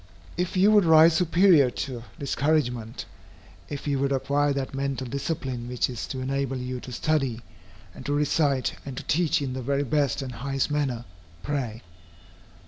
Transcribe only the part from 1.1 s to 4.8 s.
superior to discouragement, if you would acquire that